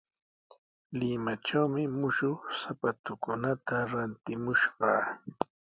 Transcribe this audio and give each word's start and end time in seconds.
Limatrawmi 0.99 1.83
mushuq 1.99 2.39
sapatukunata 2.61 3.75
rantimushqaa. 3.91 5.03